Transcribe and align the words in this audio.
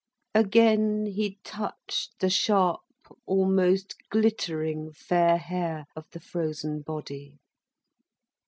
Again 0.33 1.05
he 1.05 1.37
touched 1.43 2.17
the 2.21 2.29
sharp, 2.31 2.81
almost 3.27 3.95
glittering 4.09 4.91
fair 4.93 5.37
hair 5.37 5.85
of 5.95 6.07
the 6.09 6.19
frozen 6.19 6.81
body. 6.81 7.35